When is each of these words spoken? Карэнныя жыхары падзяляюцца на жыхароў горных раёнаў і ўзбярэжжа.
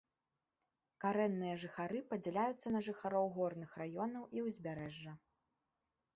Карэнныя 1.03 1.59
жыхары 1.63 1.99
падзяляюцца 2.13 2.67
на 2.77 2.83
жыхароў 2.89 3.25
горных 3.37 3.71
раёнаў 3.83 4.23
і 4.39 4.45
ўзбярэжжа. 4.49 5.13